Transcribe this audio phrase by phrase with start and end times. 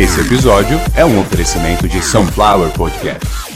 [0.00, 3.49] Esse episódio é um oferecimento de Sunflower Podcast.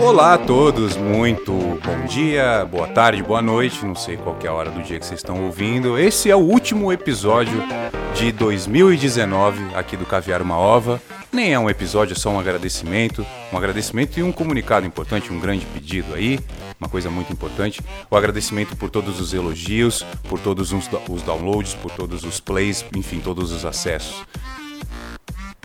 [0.00, 4.52] Olá a todos, muito bom dia, boa tarde, boa noite, não sei qual é a
[4.52, 5.98] hora do dia que vocês estão ouvindo.
[5.98, 7.62] Esse é o último episódio
[8.14, 11.00] de 2019 aqui do Caviar Uma Ova.
[11.30, 15.38] Nem é um episódio, é só um agradecimento, um agradecimento e um comunicado importante, um
[15.38, 16.40] grande pedido aí,
[16.80, 17.82] uma coisa muito importante.
[18.10, 23.20] O agradecimento por todos os elogios, por todos os downloads, por todos os plays, enfim,
[23.20, 24.24] todos os acessos.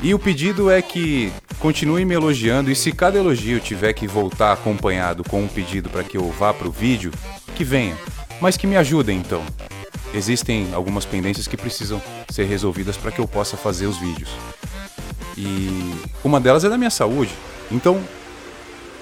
[0.03, 1.31] E o pedido é que
[1.65, 6.03] continue me elogiando e se cada elogio tiver que voltar acompanhado com um pedido para
[6.03, 7.11] que eu vá para o vídeo,
[7.55, 7.97] que venha,
[8.39, 9.41] mas que me ajudem então.
[10.13, 14.29] Existem algumas pendências que precisam ser resolvidas para que eu possa fazer os vídeos.
[15.35, 15.91] E
[16.23, 17.31] uma delas é da minha saúde.
[17.71, 17.99] Então,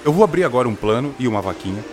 [0.06, 1.84] eu vou abrir agora um plano e uma vaquinha.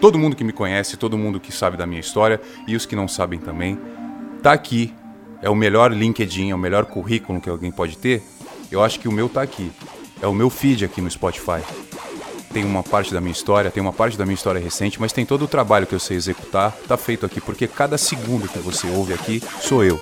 [0.00, 2.94] Todo mundo que me conhece, todo mundo que sabe da minha história e os que
[2.94, 3.76] não sabem também,
[4.40, 4.94] tá aqui
[5.42, 8.22] é o melhor LinkedIn, é o melhor currículo que alguém pode ter,
[8.72, 9.70] eu acho que o meu tá aqui.
[10.20, 11.62] É o meu feed aqui no Spotify.
[12.52, 15.26] Tem uma parte da minha história, tem uma parte da minha história recente, mas tem
[15.26, 18.86] todo o trabalho que eu sei executar, tá feito aqui, porque cada segundo que você
[18.88, 20.00] ouve aqui sou eu.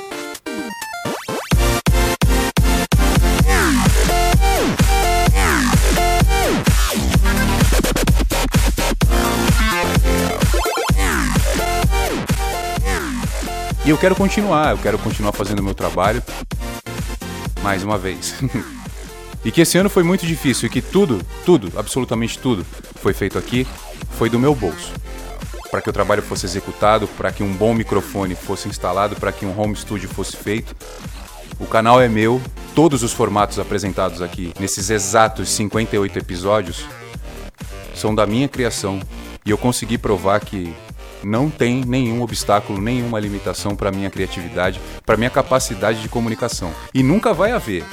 [13.84, 16.22] E eu quero continuar, eu quero continuar fazendo o meu trabalho
[17.70, 18.34] mais uma vez.
[19.44, 23.38] e que esse ano foi muito difícil e que tudo, tudo, absolutamente tudo, foi feito
[23.38, 23.64] aqui,
[24.18, 24.92] foi do meu bolso.
[25.70, 29.46] Para que o trabalho fosse executado, para que um bom microfone fosse instalado, para que
[29.46, 30.74] um home studio fosse feito.
[31.60, 32.42] O canal é meu,
[32.74, 36.84] todos os formatos apresentados aqui nesses exatos 58 episódios
[37.94, 38.98] são da minha criação
[39.46, 40.74] e eu consegui provar que
[41.22, 46.72] não tem nenhum obstáculo, nenhuma limitação para minha criatividade, para minha capacidade de comunicação.
[46.92, 47.84] E nunca vai haver.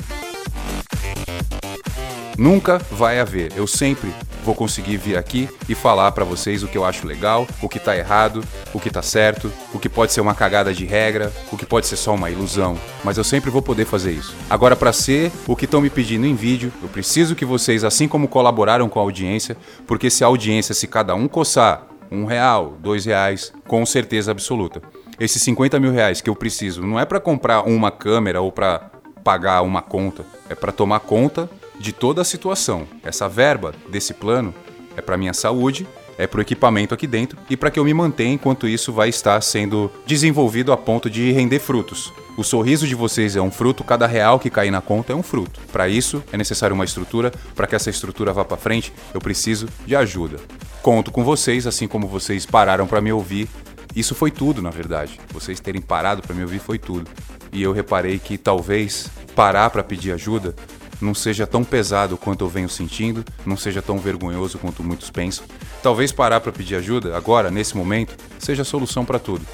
[2.37, 3.51] Nunca vai haver.
[3.55, 4.13] Eu sempre
[4.47, 7.79] vou conseguir vir aqui e falar para vocês o que eu acho legal, o que
[7.79, 8.41] tá errado,
[8.73, 11.85] o que tá certo, o que pode ser uma cagada de regra, o que pode
[11.85, 14.33] ser só uma ilusão, mas eu sempre vou poder fazer isso.
[14.49, 18.07] Agora para ser o que estão me pedindo em vídeo, eu preciso que vocês, assim
[18.07, 22.77] como colaboraram com a audiência, porque se a audiência, se cada um coçar um real,
[22.79, 24.81] dois reais, com certeza absoluta.
[25.19, 28.91] Esses 50 mil reais que eu preciso não é para comprar uma câmera ou para
[29.23, 32.87] pagar uma conta, é para tomar conta de toda a situação.
[33.03, 34.53] Essa verba desse plano
[34.95, 35.87] é para minha saúde,
[36.17, 39.09] é para o equipamento aqui dentro e para que eu me mantenha enquanto isso vai
[39.09, 42.11] estar sendo desenvolvido a ponto de render frutos.
[42.37, 45.23] O sorriso de vocês é um fruto, cada real que cair na conta é um
[45.23, 45.59] fruto.
[45.71, 49.67] Para isso é necessário uma estrutura, para que essa estrutura vá para frente, eu preciso
[49.87, 50.37] de ajuda.
[50.83, 53.49] Conto com vocês, assim como vocês pararam para me ouvir.
[53.95, 55.19] Isso foi tudo, na verdade.
[55.33, 57.09] Vocês terem parado para me ouvir foi tudo.
[57.51, 60.53] E eu reparei que talvez parar para pedir ajuda
[61.01, 65.43] não seja tão pesado quanto eu venho sentindo, não seja tão vergonhoso quanto muitos pensam.
[65.81, 69.45] Talvez parar para pedir ajuda agora, nesse momento, seja a solução para tudo.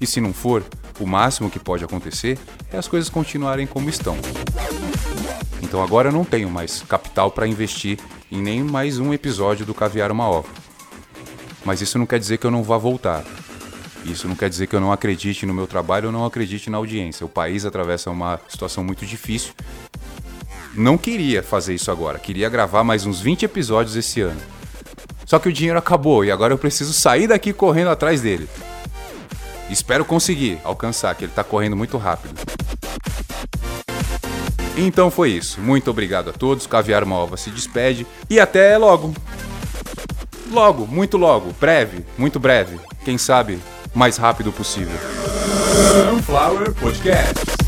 [0.00, 0.64] E se não for,
[1.02, 2.38] o máximo que pode acontecer
[2.72, 4.16] é as coisas continuarem como estão.
[5.60, 7.98] Então agora eu não tenho mais capital para investir
[8.30, 10.48] em nem mais um episódio do Caviar uma Ova.
[11.64, 13.24] Mas isso não quer dizer que eu não vá voltar.
[14.04, 16.78] Isso não quer dizer que eu não acredite no meu trabalho ou não acredite na
[16.78, 17.24] audiência.
[17.24, 19.52] O país atravessa uma situação muito difícil.
[20.74, 24.40] Não queria fazer isso agora, queria gravar mais uns 20 episódios esse ano.
[25.26, 28.48] Só que o dinheiro acabou e agora eu preciso sair daqui correndo atrás dele.
[29.72, 32.34] Espero conseguir alcançar, que ele está correndo muito rápido.
[34.76, 35.60] Então foi isso.
[35.60, 36.66] Muito obrigado a todos.
[36.66, 39.14] Caviar Malva se despede e até logo.
[40.50, 42.78] Logo, muito logo, breve, muito breve.
[43.04, 43.58] Quem sabe,
[43.94, 44.98] mais rápido possível.
[46.10, 47.61] Sunflower Podcast.